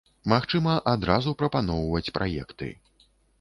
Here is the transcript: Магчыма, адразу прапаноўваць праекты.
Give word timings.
Магчыма, 0.31 0.71
адразу 0.93 1.33
прапаноўваць 1.43 2.13
праекты. 2.17 2.73